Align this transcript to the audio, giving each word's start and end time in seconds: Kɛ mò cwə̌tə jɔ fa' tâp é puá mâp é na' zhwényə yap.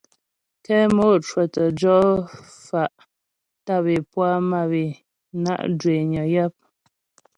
Kɛ 0.65 0.77
mò 0.95 1.05
cwə̌tə 1.27 1.63
jɔ 1.79 1.95
fa' 2.67 2.93
tâp 3.65 3.85
é 3.95 3.97
puá 4.11 4.31
mâp 4.49 4.71
é 4.83 4.99
na' 5.43 5.65
zhwényə 5.79 6.23
yap. 6.33 6.53